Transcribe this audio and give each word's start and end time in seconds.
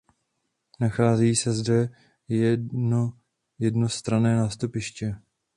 Nacházejí 0.79 1.35
se 1.35 1.53
zde 1.53 1.89
jedno 2.27 3.13
jednostranné 3.59 4.35
nástupiště. 4.35 5.15